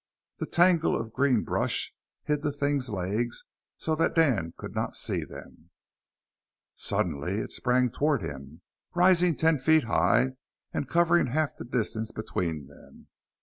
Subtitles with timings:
[0.39, 1.93] The tangle of green brush
[2.23, 3.43] hid the thing's legs,
[3.77, 5.69] so that Dan could not see them.
[6.73, 8.63] Suddenly it sprang toward him,
[8.95, 10.31] rising ten feet high
[10.73, 13.09] and covering half the distance between them.